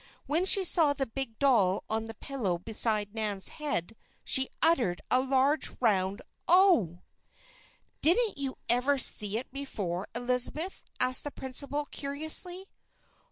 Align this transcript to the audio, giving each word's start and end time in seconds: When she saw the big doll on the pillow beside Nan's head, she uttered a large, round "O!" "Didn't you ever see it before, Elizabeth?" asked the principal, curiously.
When 0.25 0.45
she 0.45 0.63
saw 0.65 0.93
the 0.93 1.05
big 1.05 1.37
doll 1.37 1.83
on 1.87 2.07
the 2.07 2.15
pillow 2.15 2.57
beside 2.57 3.13
Nan's 3.13 3.49
head, 3.49 3.95
she 4.23 4.49
uttered 4.59 4.99
a 5.11 5.19
large, 5.21 5.79
round 5.79 6.23
"O!" 6.47 7.03
"Didn't 8.01 8.39
you 8.39 8.55
ever 8.67 8.97
see 8.97 9.37
it 9.37 9.51
before, 9.51 10.07
Elizabeth?" 10.15 10.83
asked 10.99 11.23
the 11.23 11.29
principal, 11.29 11.85
curiously. 11.85 12.65